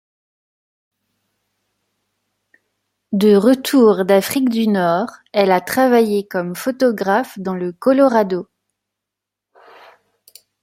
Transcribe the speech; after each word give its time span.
De 3.11 3.35
retour 3.35 4.03
d'Afrique 4.03 4.49
du 4.49 4.67
Nord, 4.67 5.09
elle 5.31 5.51
a 5.51 5.61
travaillé 5.61 6.25
comme 6.27 6.55
photographe 6.55 7.37
dans 7.37 7.53
le 7.53 7.71
Colorado. 7.71 8.47